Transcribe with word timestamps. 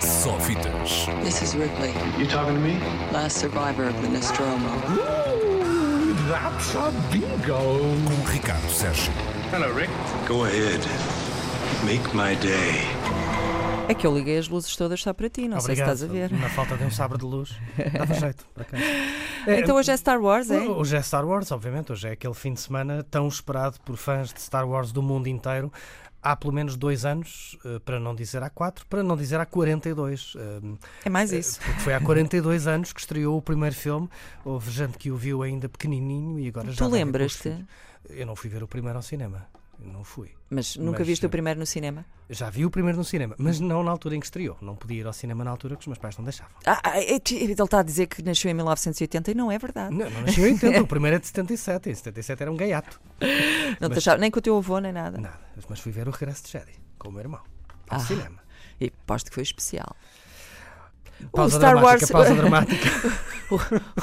Só 0.00 0.38
fitas. 0.40 1.06
This 1.22 1.42
is 1.42 1.54
Ripley, 1.54 1.90
You 2.18 2.26
talking 2.26 2.54
to 2.54 2.60
me? 2.60 2.78
last 3.12 3.36
survivor 3.38 3.88
of 3.88 4.00
the 4.00 4.08
Nostromo. 4.08 4.68
Ooh, 4.88 6.14
that's 6.30 6.74
a 6.74 6.90
bingo. 7.12 7.58
Com 8.06 8.30
Ricardo 8.32 8.68
Sérgio. 8.70 9.12
Hello, 9.52 9.70
Rick. 9.74 9.90
Go 10.26 10.44
ahead. 10.44 10.80
Make 11.84 12.08
my 12.16 12.34
day. 12.36 12.80
É 13.88 13.94
que 13.94 14.06
eu 14.06 14.14
liguei 14.16 14.38
as 14.38 14.48
luzes 14.48 14.74
todas 14.76 15.02
só 15.02 15.12
para 15.12 15.28
ti, 15.28 15.46
não 15.48 15.60
sei 15.60 15.74
se 15.74 15.82
Obrigado. 15.82 15.94
estás 15.94 16.10
a 16.10 16.12
ver. 16.12 16.32
Na 16.32 16.48
falta 16.48 16.76
de 16.76 16.84
um 16.84 16.90
sabre 16.90 17.18
de 17.18 17.24
luz. 17.24 17.50
Dava 17.92 18.14
jeito, 18.14 18.46
acaso. 18.56 18.82
É, 19.46 19.60
Então 19.60 19.76
hoje 19.76 19.90
é 19.90 19.96
Star 19.96 20.20
Wars, 20.20 20.50
é? 20.50 20.60
Hoje 20.60 20.96
é 20.96 21.02
Star 21.02 21.26
Wars, 21.26 21.50
obviamente. 21.52 21.92
Hoje 21.92 22.08
é 22.08 22.12
aquele 22.12 22.34
fim 22.34 22.54
de 22.54 22.60
semana 22.60 23.04
tão 23.10 23.26
esperado 23.28 23.78
por 23.84 23.96
fãs 23.96 24.32
de 24.32 24.40
Star 24.40 24.66
Wars 24.66 24.90
do 24.92 25.02
mundo 25.02 25.26
inteiro. 25.26 25.70
Há 26.22 26.36
pelo 26.36 26.52
menos 26.52 26.76
dois 26.76 27.04
anos, 27.06 27.56
eh, 27.64 27.78
para 27.78 27.98
não 27.98 28.14
dizer 28.14 28.42
há 28.42 28.50
quatro, 28.50 28.84
para 28.86 29.02
não 29.02 29.16
dizer 29.16 29.40
há 29.40 29.46
42. 29.46 30.34
eh, 30.36 30.60
É 31.06 31.08
mais 31.10 31.32
isso. 31.32 31.58
Porque 31.60 31.80
foi 31.80 31.94
há 31.94 32.00
42 32.00 32.66
anos 32.66 32.92
que 32.92 33.00
estreou 33.00 33.38
o 33.38 33.42
primeiro 33.42 33.74
filme. 33.74 34.08
Houve 34.44 34.70
gente 34.70 34.98
que 34.98 35.10
o 35.10 35.16
viu 35.16 35.42
ainda 35.42 35.68
pequenininho 35.68 36.38
e 36.38 36.48
agora 36.48 36.66
já. 36.70 36.74
Tu 36.76 36.78
com 36.80 36.84
os 36.86 36.92
lembras-te? 36.92 37.64
Eu 38.08 38.26
não 38.26 38.36
fui 38.36 38.50
ver 38.50 38.62
o 38.62 38.68
primeiro 38.68 38.98
ao 38.98 39.02
cinema. 39.02 39.46
Não 39.82 40.04
fui. 40.04 40.30
Mas 40.50 40.76
nunca 40.76 40.98
Mas, 40.98 41.06
viste 41.08 41.24
eh, 41.24 41.26
o 41.26 41.30
primeiro 41.30 41.58
no 41.58 41.64
cinema? 41.66 42.04
Já 42.28 42.50
vi 42.50 42.66
o 42.66 42.70
primeiro 42.70 42.98
no 42.98 43.04
cinema, 43.04 43.34
mas 43.38 43.58
não 43.60 43.82
na 43.82 43.90
altura 43.90 44.16
em 44.16 44.20
que 44.20 44.26
estreou. 44.26 44.56
Não 44.60 44.76
podia 44.76 45.00
ir 45.00 45.06
ao 45.06 45.12
cinema 45.12 45.42
na 45.44 45.50
altura 45.50 45.74
que 45.76 45.80
os 45.80 45.86
meus 45.86 45.98
pais 45.98 46.16
não 46.18 46.24
deixavam. 46.24 46.52
Ah, 46.66 46.80
ah, 46.84 46.98
é- 47.00 47.14
ele 47.30 47.52
está 47.52 47.78
a 47.80 47.82
dizer 47.82 48.06
que 48.06 48.22
nasceu 48.22 48.50
em 48.50 48.54
1980 48.54 49.30
e 49.30 49.34
não 49.34 49.50
é 49.50 49.58
verdade. 49.58 49.94
Não, 49.94 50.10
não 50.10 50.20
nasceu 50.22 50.46
em 50.46 50.52
80, 50.52 50.82
o 50.82 50.86
primeiro 50.86 51.16
é 51.16 51.20
de 51.20 51.26
77. 51.26 51.90
Em 51.90 51.94
77 51.94 52.42
era 52.42 52.52
um 52.52 52.56
gaiato. 52.56 53.00
Não 53.80 53.88
mas- 53.88 53.98
achava, 53.98 54.18
nem 54.18 54.30
com 54.30 54.38
o 54.38 54.42
teu 54.42 54.56
avô, 54.56 54.78
nem 54.80 54.92
nada. 54.92 55.18
Nada, 55.18 55.40
mas 55.68 55.80
fui 55.80 55.92
ver 55.92 56.06
o 56.08 56.10
Regresso 56.10 56.44
de 56.44 56.50
Jedi 56.52 56.72
com 56.98 57.08
o 57.08 57.12
meu 57.12 57.20
irmão. 57.22 57.40
Ao 57.88 57.96
Ah. 57.98 58.00
cinema. 58.00 58.40
E 58.80 58.92
aposto 59.04 59.28
que 59.30 59.34
foi 59.34 59.42
especial. 59.42 59.96
Pausa 61.32 61.58
Star 61.58 61.74
dramática, 61.74 62.16
Wars- 62.16 62.28
pausa 62.28 62.34
dramática. 62.40 62.88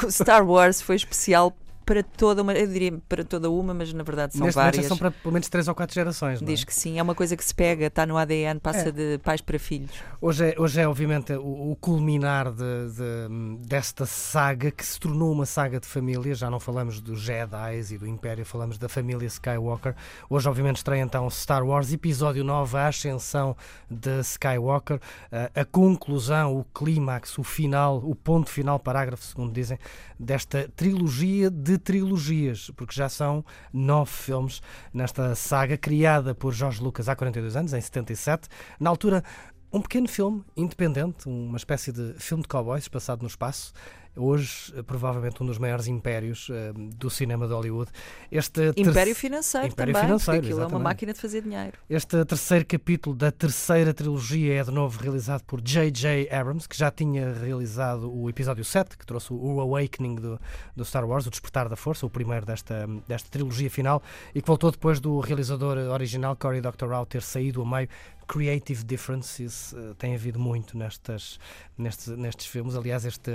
O 0.05 0.11
Star 0.11 0.45
Wars 0.47 0.81
foi 0.81 0.95
especial 0.95 1.55
para 1.88 2.03
toda 2.03 2.41
uma, 2.41 2.53
eu 2.53 2.67
diria 2.67 2.99
para 3.07 3.23
toda 3.23 3.49
uma, 3.49 3.73
mas 3.73 3.93
na 3.93 4.03
verdade 4.03 4.35
são 4.35 4.45
Neste 4.45 4.57
várias. 4.57 4.85
são 4.88 4.97
para 4.97 5.09
pelo 5.09 5.31
menos 5.31 5.47
3 5.47 5.69
ou 5.69 5.73
4 5.73 5.93
gerações. 5.95 6.41
Não 6.41 6.47
é? 6.49 6.52
Diz 6.52 6.66
que 6.66 6.73
sim, 6.75 6.99
é 6.99 7.02
uma 7.02 7.16
coisa 7.16 7.38
que 7.38 7.45
se 7.45 7.55
pega, 7.55 7.85
está 7.85 8.05
no 8.05 8.17
ADN, 8.17 8.59
passa 8.59 8.89
É. 8.89 8.91
de 8.91 9.17
pais 9.23 9.39
para 9.39 9.57
filhos. 9.57 9.89
Hoje, 10.19 10.49
é, 10.49 10.55
hoje 10.61 10.81
é, 10.81 10.88
obviamente, 10.88 11.31
o, 11.33 11.71
o 11.71 11.75
culminar 11.77 12.52
de, 12.52 12.58
de- 12.91 13.65
desta 13.65 14.05
saga 14.05 14.69
que 14.69 14.85
se 14.85 14.99
tornou 14.99 15.31
uma 15.31 15.45
saga 15.45 15.80
de 15.80 15.88
família. 15.88 16.35
Já 16.35 16.49
não 16.49 16.59
falamos 16.59 16.99
dos 16.99 17.21
Jedi 17.21 17.80
e 17.91 17.97
do 17.97 18.05
Império, 18.05 18.45
falamos 18.45 18.77
da 18.77 18.89
família 18.89 19.25
Skywalker. 19.25 19.95
Hoje, 20.30 20.49
obviamente, 20.49 20.77
estreia 20.77 21.02
então 21.02 21.30
Star 21.30 21.65
Wars, 21.65 21.93
episódio 21.93 22.43
9, 22.43 22.77
a 22.77 22.88
ascensão 22.89 23.55
de 23.89 24.19
Skywalker, 24.19 24.99
a, 25.31 25.61
a 25.61 25.63
conclusão, 25.65 26.58
o 26.58 26.65
clímax, 26.65 27.38
o 27.38 27.43
final, 27.43 27.97
o 28.03 28.13
ponto 28.13 28.49
final, 28.49 28.77
parágrafo, 28.77 29.23
segundo 29.23 29.53
dizem, 29.53 29.80
desta 30.19 30.69
trilogia 30.75 31.49
de 31.49 31.77
trilogias, 31.78 32.72
porque 32.75 32.94
já 32.94 33.09
são 33.09 33.44
nove 33.72 34.11
filmes 34.11 34.61
nesta 34.94 35.36
saga 35.36 35.78
criada 35.78 36.33
por 36.33 36.53
George 36.53 36.81
Lucas 36.81 37.09
há 37.09 37.16
42 37.16 37.56
anos, 37.56 37.73
em 37.73 37.81
77. 37.81 38.47
Na 38.80 38.89
altura, 38.89 39.23
um 39.72 39.81
pequeno 39.81 40.08
filme 40.08 40.44
independente, 40.55 41.28
uma 41.28 41.58
espécie 41.58 41.92
de 41.92 42.14
filme 42.17 42.42
de 42.42 42.48
cowboys 42.48 42.88
passado 42.88 43.22
no 43.22 43.28
espaço. 43.28 43.73
Hoje, 44.17 44.73
eh, 44.75 44.81
provavelmente, 44.81 45.41
um 45.41 45.45
dos 45.45 45.57
maiores 45.57 45.87
impérios 45.87 46.49
eh, 46.51 46.73
do 46.73 47.09
cinema 47.09 47.47
de 47.47 47.53
Hollywood. 47.53 47.91
Este 48.31 48.73
Império 48.75 49.15
financeiro 49.15 49.67
Império 49.67 49.93
também, 49.93 50.07
financeiro, 50.07 50.41
porque 50.41 50.47
aquilo 50.47 50.59
é 50.59 50.63
uma 50.63 50.67
exatamente. 50.67 50.83
máquina 50.83 51.13
de 51.13 51.19
fazer 51.19 51.41
dinheiro. 51.41 51.77
Este 51.89 52.25
terceiro 52.25 52.65
capítulo 52.65 53.15
da 53.15 53.31
terceira 53.31 53.93
trilogia 53.93 54.61
é 54.61 54.63
de 54.63 54.71
novo 54.71 54.99
realizado 54.99 55.43
por 55.43 55.61
J.J. 55.61 56.29
Abrams, 56.31 56.67
que 56.67 56.77
já 56.77 56.89
tinha 56.89 57.33
realizado 57.33 58.11
o 58.11 58.29
episódio 58.29 58.65
7, 58.65 58.97
que 58.97 59.05
trouxe 59.05 59.31
o 59.31 59.61
Awakening 59.61 60.15
do, 60.15 60.39
do 60.75 60.83
Star 60.83 61.05
Wars, 61.05 61.27
o 61.27 61.29
Despertar 61.29 61.69
da 61.69 61.75
Força, 61.75 62.05
o 62.05 62.09
primeiro 62.09 62.45
desta, 62.45 62.87
desta 63.07 63.29
trilogia 63.29 63.69
final, 63.69 64.02
e 64.33 64.42
que 64.42 64.47
voltou 64.47 64.71
depois 64.71 64.99
do 64.99 65.19
realizador 65.19 65.77
original, 65.77 66.36
Cory 66.36 66.61
Doctorow, 66.61 67.05
ter 67.05 67.21
saído 67.21 67.61
a 67.61 67.65
meio. 67.65 67.87
Creative 68.27 68.83
differences 68.83 69.73
eh, 69.73 69.93
tem 69.97 70.13
havido 70.13 70.37
muito 70.37 70.77
nestas, 70.77 71.39
nestes, 71.77 72.08
nestes 72.09 72.45
filmes. 72.45 72.75
Aliás, 72.75 73.05
este. 73.05 73.31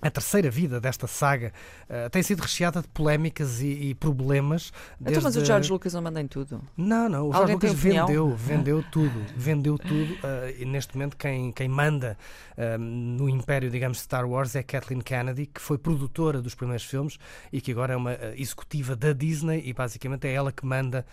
A 0.00 0.10
terceira 0.10 0.48
vida 0.50 0.80
desta 0.80 1.06
saga 1.08 1.52
eh, 1.88 2.08
tem 2.08 2.22
sido 2.22 2.40
recheada 2.40 2.80
de 2.80 2.88
polémicas 2.88 3.60
e, 3.60 3.66
e 3.90 3.94
problemas. 3.94 4.72
Então, 5.00 5.14
mas 5.14 5.24
o 5.24 5.38
desde- 5.38 5.44
George 5.46 5.70
Lucas 5.72 5.92
não 5.94 6.02
manda 6.02 6.20
em 6.20 6.26
tudo. 6.28 6.62
não, 6.76 7.08
não, 7.08 7.28
o 7.30 7.32
tem 7.44 7.54
Lucas 7.54 7.72
vendeu, 7.74 8.34
vendeu 8.36 8.84
tudo, 8.92 9.24
vendeu 9.36 9.76
tudo 9.76 10.16
eh, 10.22 10.54
e 10.60 10.64
neste 10.64 10.94
momento 10.96 11.16
quem, 11.16 11.50
quem 11.50 11.68
manda 11.68 12.16
eh, 12.56 12.78
no 12.78 13.28
império, 13.28 13.68
digamos, 13.70 13.98
Star 14.00 14.24
Wars 14.28 14.54
é 14.54 14.62
Kathleen 14.62 15.00
Kennedy, 15.00 15.46
que 15.46 15.60
foi 15.60 15.76
produtora 15.76 16.40
dos 16.40 16.54
primeiros 16.54 16.84
filmes 16.84 17.18
e 17.52 17.60
que 17.60 17.72
agora 17.72 17.94
é 17.94 17.96
uma 17.96 18.16
executiva 18.36 18.94
da 18.94 19.12
Disney 19.12 19.62
e 19.66 19.72
basicamente 19.72 20.26
é 20.28 20.32
ela 20.32 20.52
que 20.52 20.64
manda, 20.64 21.04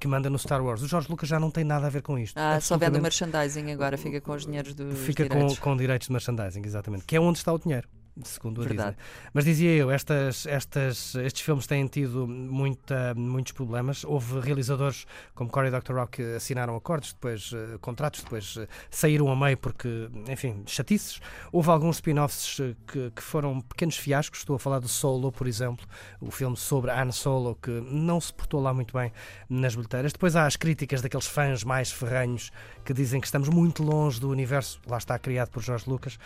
que 0.00 0.08
manda 0.08 0.28
no 0.30 0.38
Star 0.38 0.64
Wars. 0.64 0.82
O 0.82 0.88
Jorge 0.88 1.08
Lucas 1.10 1.28
já 1.28 1.38
não 1.38 1.50
tem 1.50 1.64
nada 1.64 1.86
a 1.86 1.90
ver 1.90 2.02
com 2.02 2.18
isto. 2.18 2.36
Ah, 2.38 2.58
só 2.60 2.76
vende 2.78 2.98
o 2.98 3.02
merchandising 3.02 3.70
agora, 3.72 3.96
fica 3.98 4.20
com 4.20 4.32
os 4.32 4.46
dinheiros 4.46 4.74
dos 4.74 4.98
Fica 4.98 5.24
com, 5.28 5.34
direitos. 5.34 5.58
com 5.58 5.76
direitos 5.76 6.06
de 6.08 6.12
merchandising, 6.12 6.62
exatamente, 6.64 7.04
que 7.04 7.14
é 7.16 7.20
onde 7.20 7.38
está 7.38 7.52
o 7.52 7.58
dinheiro. 7.58 7.83
Segundo 8.22 8.62
a. 8.62 8.66
Disney. 8.66 8.94
Mas 9.32 9.44
dizia 9.44 9.70
eu, 9.72 9.90
estas, 9.90 10.46
estas, 10.46 11.16
estes 11.16 11.42
filmes 11.42 11.66
têm 11.66 11.84
tido 11.88 12.28
muita, 12.28 13.12
muitos 13.14 13.52
problemas. 13.52 14.04
Houve 14.04 14.38
realizadores 14.38 15.04
como 15.34 15.50
Cory 15.50 15.70
Doctorow 15.70 16.06
que 16.06 16.22
assinaram 16.36 16.76
acordos, 16.76 17.12
depois 17.12 17.50
eh, 17.52 17.76
contratos, 17.80 18.22
depois 18.22 18.56
eh, 18.56 18.68
saíram 18.88 19.30
a 19.32 19.36
meio 19.36 19.58
porque, 19.58 20.08
enfim, 20.28 20.62
chatices. 20.64 21.20
Houve 21.50 21.70
alguns 21.70 21.96
spin-offs 21.96 22.60
eh, 22.60 22.76
que, 22.86 23.10
que 23.10 23.22
foram 23.22 23.60
pequenos 23.60 23.96
fiascos. 23.96 24.40
Estou 24.40 24.54
a 24.54 24.58
falar 24.60 24.78
do 24.78 24.88
Solo, 24.88 25.32
por 25.32 25.48
exemplo, 25.48 25.84
o 26.20 26.30
filme 26.30 26.56
sobre 26.56 26.92
Han 26.92 27.10
Solo, 27.10 27.56
que 27.60 27.70
não 27.70 28.20
se 28.20 28.32
portou 28.32 28.60
lá 28.60 28.72
muito 28.72 28.96
bem 28.96 29.12
nas 29.48 29.74
bilheteiras. 29.74 30.12
Depois 30.12 30.36
há 30.36 30.46
as 30.46 30.54
críticas 30.54 31.02
daqueles 31.02 31.26
fãs 31.26 31.64
mais 31.64 31.90
ferranhos 31.90 32.52
que 32.84 32.94
dizem 32.94 33.20
que 33.20 33.26
estamos 33.26 33.48
muito 33.48 33.82
longe 33.82 34.20
do 34.20 34.28
universo, 34.30 34.80
lá 34.86 34.98
está 34.98 35.18
criado 35.18 35.48
por 35.48 35.62
George 35.62 35.88
Lucas. 35.88 36.16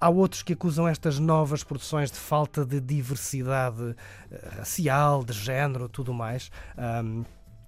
Há 0.00 0.08
outros 0.08 0.42
que 0.42 0.54
acusam 0.54 0.88
estas 0.88 1.18
novas 1.18 1.35
produções 1.64 2.10
de 2.10 2.18
falta 2.18 2.64
de 2.64 2.80
diversidade 2.80 3.94
eh, 4.30 4.48
racial, 4.58 5.24
de 5.24 5.32
género, 5.32 5.88
tudo 5.88 6.14
mais. 6.14 6.50
Ahm, 6.76 7.24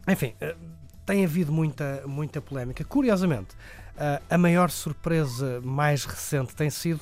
enfim, 0.07 0.35
eh, 0.41 0.57
tem 1.05 1.25
havido 1.25 1.53
muita, 1.53 2.03
muita 2.07 2.41
polémica. 2.41 2.85
Curiosamente, 2.85 3.55
ah, 3.97 4.21
a 4.31 4.39
maior 4.39 4.71
surpresa 4.71 5.61
mais 5.63 6.05
recente 6.05 6.55
tem 6.55 6.71
sido 6.71 7.01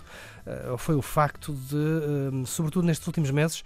foi 0.79 0.95
o 0.95 1.03
facto 1.03 1.53
de, 1.53 1.77
ah, 1.77 2.47
sobretudo 2.47 2.87
nestes 2.87 3.07
últimos 3.07 3.31
meses, 3.31 3.65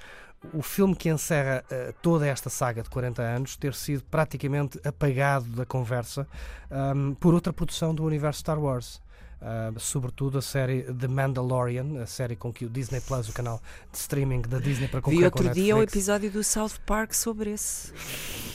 o 0.55 0.63
filme 0.63 0.97
que 0.97 1.11
encerra 1.11 1.63
toda 2.01 2.27
esta 2.27 2.49
saga 2.49 2.83
de 2.83 2.89
40 2.89 3.21
anos 3.21 3.57
ter 3.57 3.75
sido 3.75 4.03
praticamente 4.05 4.81
apagado 4.83 5.45
da 5.51 5.67
conversa 5.67 6.27
ahm, 6.71 7.13
por 7.13 7.35
outra 7.35 7.53
produção 7.53 7.95
do 7.95 8.03
universo 8.03 8.41
Star 8.41 8.59
Wars. 8.59 9.03
Ah, 9.43 9.73
sobretudo 9.79 10.37
a 10.39 10.43
série 10.43 10.83
The 10.83 11.09
Mandalorian, 11.09 12.03
a 12.03 12.07
série 12.07 12.37
com 12.37 12.53
que 12.53 12.67
o 12.67 12.69
Disney 12.69 13.01
Plus, 13.01 13.29
o 13.29 13.33
canal 13.33 13.61
de 13.91 13.97
streaming 13.99 14.43
da 14.43 14.59
Disney 14.59 14.87
para 14.89 14.99
Vi 15.01 15.05
concorrer 15.05 15.31
com 15.31 15.39
outro 15.39 15.55
dia 15.55 15.75
o 15.75 15.79
Netflix. 15.79 15.93
episódio 16.09 16.31
do 16.31 16.45
South 16.45 16.79
Park 16.85 17.15
sobre 17.15 17.51
esse. 17.53 17.93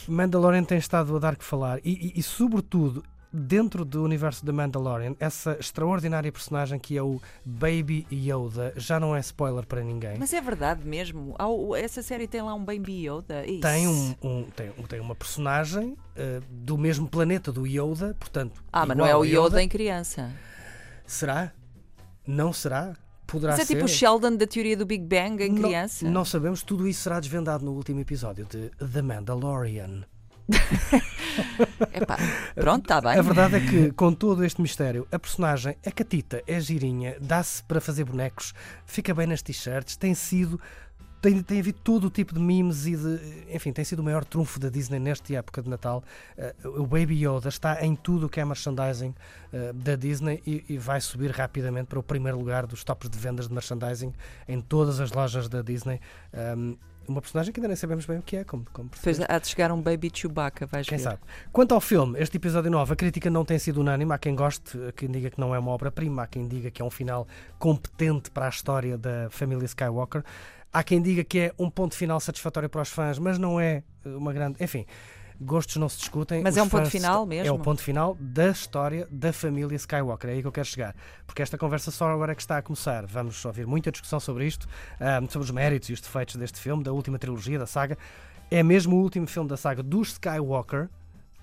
Mandalorian 0.08 0.64
tem 0.64 0.78
estado 0.78 1.16
a 1.16 1.18
dar 1.18 1.36
que 1.36 1.44
falar 1.44 1.80
e, 1.84 2.12
e- 2.14 2.20
e, 2.20 2.22
sobretudo 2.22 3.02
dentro 3.32 3.84
do 3.84 4.02
universo 4.04 4.46
da 4.46 4.52
Mandalorian 4.52 5.14
essa 5.18 5.56
extraordinária 5.60 6.30
personagem 6.30 6.78
que 6.78 6.96
é 6.96 7.02
o 7.02 7.20
Baby 7.44 8.06
Yoda 8.10 8.72
já 8.76 8.98
não 9.00 9.14
é 9.14 9.20
spoiler 9.20 9.66
para 9.66 9.82
ninguém 9.82 10.14
Mas 10.18 10.32
é 10.32 10.40
verdade 10.40 10.86
mesmo. 10.86 11.34
Essa 11.76 12.02
série 12.02 12.26
tem 12.28 12.40
lá 12.40 12.54
um 12.54 12.64
Baby 12.64 13.08
Yoda. 13.08 13.44
Isso. 13.44 13.60
tem, 13.60 13.88
um, 13.88 14.14
um- 14.22 14.44
tem, 14.54 14.70
tem 14.88 15.00
uma 15.00 15.14
personagem 15.16 15.96
eh, 16.14 16.40
do 16.48 16.78
mesmo 16.78 17.08
planeta 17.08 17.50
do 17.52 17.66
Yoda 17.66 18.14
portanto 18.18 18.62
Ah, 18.72 18.86
mas 18.86 18.96
não 18.96 19.04
é 19.04 19.14
o 19.16 19.22
a 19.22 19.26
Yoda 19.26 19.60
em 19.62 19.68
criança. 19.68 20.30
Será? 21.06 21.52
não 22.26 22.52
será? 22.52 22.94
poderá 23.26 23.52
Mas 23.52 23.60
é 23.60 23.64
ser 23.64 23.74
tipo 23.74 23.86
o 23.86 23.88
Sheldon 23.88 24.36
da 24.36 24.46
teoria 24.46 24.76
do 24.76 24.86
Big 24.86 25.04
Bang 25.04 25.42
em 25.42 25.50
Não- 25.50 25.62
criança. 25.62 26.08
não 26.08 26.24
sabemos 26.24 26.62
tudo 26.62 26.86
isso 26.86 27.02
será 27.02 27.18
desvendado 27.20 27.64
no 27.64 27.72
último 27.72 27.98
episódio 28.00 28.46
de 28.46 28.70
The 28.92 29.02
Mandalorian 29.02 30.04
Epá, 31.92 32.16
pronto, 32.54 32.84
está 32.84 33.00
bem. 33.00 33.18
A 33.18 33.22
verdade 33.22 33.56
é 33.56 33.60
que, 33.60 33.90
com 33.92 34.12
todo 34.12 34.44
este 34.44 34.60
mistério, 34.62 35.06
a 35.10 35.18
personagem 35.18 35.76
é 35.82 35.90
catita, 35.90 36.40
é 36.46 36.60
girinha, 36.60 37.16
dá-se 37.20 37.62
para 37.64 37.80
fazer 37.80 38.04
bonecos, 38.04 38.52
fica 38.84 39.12
bem 39.12 39.26
nas 39.26 39.42
t-shirts, 39.42 39.96
tem 39.96 40.14
sido. 40.14 40.60
Tem, 41.26 41.42
tem 41.42 41.58
havido 41.58 41.80
todo 41.82 42.04
o 42.04 42.10
tipo 42.10 42.32
de 42.32 42.38
memes 42.38 42.86
e 42.86 42.94
de. 42.94 43.18
Enfim, 43.52 43.72
tem 43.72 43.84
sido 43.84 43.98
o 43.98 44.04
maior 44.04 44.24
trunfo 44.24 44.60
da 44.60 44.68
Disney 44.68 45.00
nesta 45.00 45.34
época 45.34 45.60
de 45.60 45.68
Natal. 45.68 46.04
Eh, 46.38 46.54
o 46.62 46.86
Baby 46.86 47.26
Yoda 47.26 47.48
está 47.48 47.84
em 47.84 47.96
tudo 47.96 48.26
o 48.26 48.28
que 48.28 48.38
é 48.38 48.44
merchandising 48.44 49.12
eh, 49.52 49.72
da 49.72 49.96
Disney 49.96 50.40
e, 50.46 50.64
e 50.68 50.78
vai 50.78 51.00
subir 51.00 51.32
rapidamente 51.32 51.88
para 51.88 51.98
o 51.98 52.02
primeiro 52.04 52.38
lugar 52.38 52.64
dos 52.64 52.84
tops 52.84 53.10
de 53.10 53.18
vendas 53.18 53.48
de 53.48 53.54
merchandising 53.54 54.14
em 54.46 54.60
todas 54.60 55.00
as 55.00 55.10
lojas 55.10 55.48
da 55.48 55.62
Disney. 55.62 56.00
Um, 56.32 56.76
uma 57.08 57.20
personagem 57.20 57.52
que 57.52 57.60
ainda 57.60 57.68
nem 57.68 57.76
sabemos 57.76 58.06
bem 58.06 58.18
o 58.18 58.22
que 58.22 58.36
é, 58.36 58.44
como, 58.44 58.64
como 58.72 58.88
Depois 58.88 59.20
há 59.20 59.38
de 59.38 59.48
chegar 59.48 59.70
um 59.72 59.80
Baby 59.80 60.10
Chewbacca, 60.12 60.66
vais 60.66 60.86
Quem 60.86 60.98
ver. 60.98 61.04
sabe? 61.04 61.18
Quanto 61.52 61.74
ao 61.74 61.80
filme, 61.80 62.18
este 62.20 62.36
episódio 62.36 62.70
9, 62.70 62.92
a 62.92 62.96
crítica 62.96 63.30
não 63.30 63.44
tem 63.44 63.58
sido 63.58 63.80
unânime. 63.80 64.12
Há 64.12 64.18
quem 64.18 64.34
goste, 64.34 64.78
há 64.88 64.92
quem 64.92 65.10
diga 65.10 65.30
que 65.30 65.40
não 65.40 65.54
é 65.54 65.58
uma 65.58 65.70
obra-prima, 65.70 66.22
há 66.22 66.26
quem 66.26 66.46
diga 66.46 66.70
que 66.70 66.82
é 66.82 66.84
um 66.84 66.90
final 66.90 67.26
competente 67.58 68.30
para 68.30 68.46
a 68.46 68.48
história 68.48 68.96
da 68.98 69.28
família 69.30 69.64
Skywalker. 69.64 70.22
Há 70.72 70.82
quem 70.82 71.00
diga 71.00 71.24
que 71.24 71.38
é 71.38 71.52
um 71.58 71.70
ponto 71.70 71.94
final 71.94 72.20
satisfatório 72.20 72.68
para 72.68 72.82
os 72.82 72.88
fãs, 72.88 73.18
mas 73.18 73.38
não 73.38 73.58
é 73.58 73.82
eh, 74.04 74.08
uma 74.08 74.32
grande. 74.32 74.62
Enfim, 74.62 74.84
gostos 75.40 75.76
não 75.76 75.88
se 75.88 75.98
discutem. 75.98 76.42
Mas 76.42 76.56
é 76.56 76.62
um 76.62 76.68
ponto 76.68 76.90
final 76.90 77.22
est- 77.24 77.32
É 77.32 77.42
mesmo? 77.42 77.54
o 77.54 77.58
ponto 77.58 77.82
final 77.82 78.16
da 78.20 78.48
história 78.50 79.06
da 79.10 79.32
família 79.32 79.76
Skywalker. 79.76 80.30
É 80.30 80.32
aí 80.34 80.40
que 80.42 80.46
eu 80.48 80.52
quero 80.52 80.66
chegar. 80.66 80.94
Porque 81.26 81.42
esta 81.42 81.56
conversa 81.58 81.90
só 81.90 82.08
agora 82.10 82.32
é 82.32 82.34
que 82.34 82.42
está 82.42 82.58
a 82.58 82.62
começar. 82.62 83.04
Vamos 83.06 83.44
ouvir 83.44 83.66
muita 83.66 83.90
discussão 83.92 84.18
sobre 84.20 84.46
isto, 84.46 84.66
ah, 85.00 85.20
sobre 85.28 85.44
os 85.46 85.50
méritos 85.50 85.88
e 85.90 85.92
os 85.92 86.00
defeitos 86.00 86.36
deste 86.36 86.58
filme, 86.60 86.82
da 86.82 86.92
última 86.92 87.18
trilogia, 87.18 87.58
da 87.58 87.66
saga. 87.66 87.96
É 88.50 88.62
mesmo 88.62 88.96
o 88.96 89.00
último 89.00 89.26
filme 89.26 89.48
da 89.48 89.56
saga 89.56 89.82
dos 89.82 90.12
Skywalker. 90.12 90.88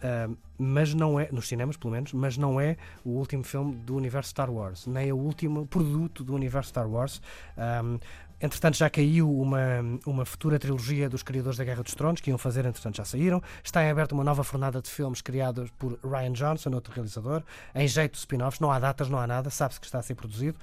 ah, 0.01 0.29
mas 0.57 0.93
não 0.93 1.19
é, 1.19 1.29
nos 1.31 1.47
cinemas 1.47 1.77
pelo 1.77 1.93
menos, 1.93 2.13
mas 2.13 2.37
não 2.37 2.59
é 2.59 2.77
o 3.03 3.11
último 3.11 3.43
filme 3.43 3.75
do 3.75 3.95
universo 3.95 4.29
Star 4.29 4.51
Wars, 4.51 4.87
nem 4.87 5.09
é 5.09 5.13
o 5.13 5.17
último 5.17 5.65
produto 5.65 6.23
do 6.23 6.33
universo 6.33 6.69
Star 6.69 6.89
Wars. 6.89 7.21
Um, 7.57 7.99
entretanto, 8.39 8.75
já 8.75 8.89
caiu 8.89 9.31
uma, 9.31 9.59
uma 10.05 10.25
futura 10.25 10.59
trilogia 10.59 11.09
dos 11.09 11.23
criadores 11.23 11.57
da 11.57 11.63
Guerra 11.63 11.81
dos 11.81 11.95
Tronos, 11.95 12.19
que 12.19 12.29
iam 12.29 12.37
fazer, 12.37 12.65
entretanto 12.65 12.97
já 12.97 13.05
saíram. 13.05 13.41
Está 13.63 13.83
em 13.83 13.89
aberto 13.89 14.11
uma 14.11 14.23
nova 14.23 14.43
fornada 14.43 14.81
de 14.81 14.89
filmes 14.89 15.21
criados 15.21 15.71
por 15.71 15.97
Ryan 16.03 16.33
Johnson, 16.33 16.71
outro 16.71 16.93
realizador, 16.93 17.41
em 17.73 17.87
jeito 17.87 18.13
de 18.13 18.17
spin-offs. 18.17 18.59
Não 18.59 18.69
há 18.69 18.79
datas, 18.79 19.09
não 19.09 19.17
há 19.17 19.25
nada, 19.25 19.49
sabe-se 19.49 19.79
que 19.79 19.85
está 19.85 19.99
a 19.99 20.01
ser 20.01 20.15
produzido. 20.15 20.57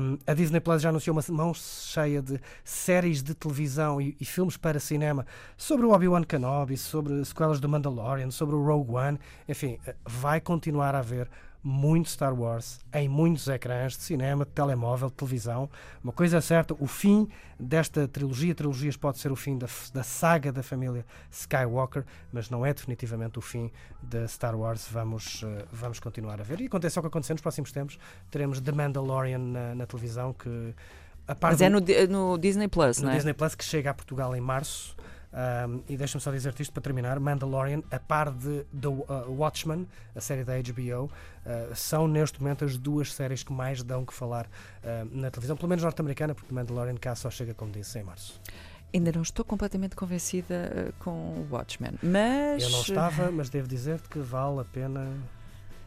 Um, 0.00 0.18
a 0.26 0.34
Disney 0.34 0.58
Plus 0.58 0.82
já 0.82 0.88
anunciou 0.88 1.16
uma 1.16 1.22
mão 1.28 1.54
cheia 1.54 2.20
de 2.20 2.40
séries 2.64 3.22
de 3.22 3.32
televisão 3.32 4.00
e, 4.00 4.16
e 4.20 4.24
filmes 4.24 4.56
para 4.56 4.80
cinema 4.80 5.24
sobre 5.56 5.86
o 5.86 5.92
Obi-Wan 5.92 6.24
Kenobi, 6.24 6.76
sobre 6.76 7.24
sequelas 7.24 7.60
do 7.60 7.68
Mandalorian, 7.68 8.30
sobre 8.32 8.56
o 8.56 8.64
Rogue 8.64 8.92
One. 8.92 9.13
Enfim, 9.48 9.78
eh, 9.86 9.94
vai 10.04 10.40
continuar 10.40 10.94
a 10.94 10.98
haver 10.98 11.28
muito 11.64 12.10
Star 12.10 12.38
Wars 12.38 12.78
em 12.92 13.08
muitos 13.08 13.48
ecrãs 13.48 13.96
de 13.96 14.02
cinema, 14.02 14.44
de 14.44 14.50
telemóvel, 14.50 15.08
de 15.08 15.14
televisão. 15.14 15.70
Uma 16.02 16.12
coisa 16.12 16.36
é 16.36 16.40
certa, 16.42 16.74
o 16.78 16.86
fim 16.86 17.26
desta 17.58 18.06
trilogia, 18.06 18.54
trilogias 18.54 18.98
pode 18.98 19.18
ser 19.18 19.32
o 19.32 19.36
fim 19.36 19.56
da, 19.56 19.66
da 19.94 20.02
saga 20.02 20.52
da 20.52 20.62
família 20.62 21.06
Skywalker, 21.30 22.04
mas 22.30 22.50
não 22.50 22.66
é 22.66 22.74
definitivamente 22.74 23.38
o 23.38 23.42
fim 23.42 23.72
da 24.02 24.28
Star 24.28 24.54
Wars. 24.54 24.86
Vamos, 24.90 25.42
eh, 25.42 25.64
vamos 25.72 25.98
continuar 25.98 26.38
a 26.38 26.44
ver. 26.44 26.60
E 26.60 26.66
acontece 26.66 26.98
o 26.98 27.02
que 27.02 27.08
acontecer 27.08 27.32
nos 27.32 27.40
próximos 27.40 27.72
tempos. 27.72 27.98
Teremos 28.30 28.60
The 28.60 28.72
Mandalorian 28.72 29.38
na, 29.38 29.74
na 29.74 29.86
televisão, 29.86 30.34
que 30.34 30.74
Mas 31.40 31.62
é 31.62 31.70
no, 31.70 31.80
no 32.10 32.36
Disney 32.36 32.68
Plus, 32.68 32.98
no 32.98 33.06
não 33.06 33.12
é? 33.12 33.16
Disney 33.16 33.32
Plus 33.32 33.54
que 33.54 33.64
chega 33.64 33.90
a 33.90 33.94
Portugal 33.94 34.36
em 34.36 34.40
março. 34.40 34.94
Um, 35.34 35.82
e 35.88 35.96
deixa-me 35.96 36.22
só 36.22 36.30
dizer-te 36.30 36.62
isto 36.62 36.72
para 36.72 36.82
terminar: 36.82 37.18
Mandalorian, 37.18 37.82
a 37.90 37.98
par 37.98 38.30
de 38.30 38.64
The 38.80 38.88
uh, 38.88 39.02
Watchmen, 39.28 39.88
a 40.14 40.20
série 40.20 40.44
da 40.44 40.52
HBO, 40.54 41.06
uh, 41.06 41.74
são 41.74 42.06
neste 42.06 42.40
momento 42.40 42.64
as 42.64 42.78
duas 42.78 43.12
séries 43.12 43.42
que 43.42 43.52
mais 43.52 43.82
dão 43.82 44.04
que 44.04 44.14
falar 44.14 44.46
uh, 44.46 45.04
na 45.10 45.32
televisão, 45.32 45.56
pelo 45.56 45.68
menos 45.68 45.82
norte-americana, 45.82 46.36
porque 46.36 46.54
Mandalorian 46.54 46.94
cá 46.94 47.16
só 47.16 47.30
chega, 47.30 47.52
como 47.52 47.72
disse, 47.72 47.98
em 47.98 48.04
março. 48.04 48.40
Ainda 48.94 49.10
não 49.10 49.22
estou 49.22 49.44
completamente 49.44 49.96
convencida 49.96 50.94
com 51.00 51.10
o 51.10 51.48
Watchmen, 51.50 51.94
mas 52.00 52.62
Eu 52.62 52.70
não 52.70 52.80
estava, 52.82 53.28
mas 53.32 53.50
devo 53.50 53.66
dizer-te 53.66 54.08
que 54.08 54.20
vale 54.20 54.60
a 54.60 54.64
pena. 54.64 55.10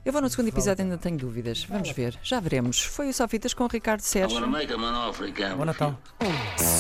Eu 0.08 0.14
vou 0.14 0.22
no 0.22 0.30
segundo 0.30 0.48
episódio 0.48 0.84
ainda 0.84 0.98
tenho 0.98 1.18
dúvidas. 1.18 1.66
Vamos 1.66 1.92
ver, 1.92 2.18
já 2.24 2.40
veremos. 2.40 2.80
Foi 2.80 3.10
o 3.10 3.14
Sofitas 3.14 3.54
com 3.54 3.66
o 3.66 3.68
Ricardo 3.68 4.00
Sérgio. 4.00 4.40
Bom 4.40 5.66
Natal. 5.66 6.00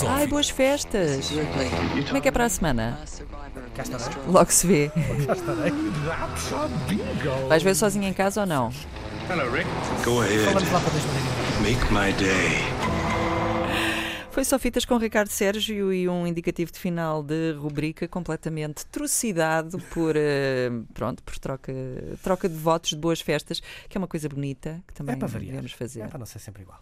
Ai, 0.07 0.25
boas 0.27 0.50
festas! 0.50 1.29
Como 2.07 2.18
é 2.18 2.21
que 2.21 2.29
é 2.29 2.31
para 2.31 2.45
a 2.45 2.50
semana? 2.50 2.97
Cá 3.75 3.83
estarei. 3.83 4.07
Logo 4.27 4.50
se 4.50 4.65
vê. 4.65 4.91
Estarei. 5.19 5.74
Vais 7.50 7.62
ver 7.62 7.75
sozinho 7.75 8.06
em 8.06 8.13
casa 8.13 8.41
ou 8.41 8.47
não? 8.47 8.71
Hello, 9.29 9.51
Rick. 9.51 9.69
Go 10.06 10.21
ahead. 10.21 10.45
Falamos 10.45 10.71
lá 10.71 10.79
para 10.79 10.91
2020. 10.91 11.47
Make 11.62 11.94
my 11.94 12.13
day. 12.13 12.96
Foi 14.38 14.45
só 14.45 14.60
fitas 14.60 14.86
com 14.86 14.98
Ricardo 14.98 15.30
Sérgio 15.30 15.92
e 15.92 16.07
um 16.07 16.28
indicativo 16.28 16.72
de 16.72 16.78
final 16.78 17.24
de 17.24 17.54
rubrica 17.54 18.07
completamente 18.07 18.86
trucidado 18.86 19.80
por, 19.92 20.16
eh, 20.16 20.69
pronto, 20.94 21.24
por 21.24 21.39
troca, 21.39 21.74
troca 22.22 22.48
de 22.48 22.56
votos 22.56 22.92
de 22.92 22.98
boas 22.98 23.19
festas, 23.19 23.60
que 23.89 23.98
é 23.98 24.00
uma 24.00 24.07
coisa 24.07 24.30
bonita 24.30 24.80
que 24.88 24.94
também 24.94 25.16
É 25.16 25.18
devemos 25.18 25.72
fazer. 25.72 26.01
É 26.01 26.07
para 26.07 26.19
não 26.19 26.28
ser 26.28 26.38
sempre 26.38 26.62
igual. 26.62 26.80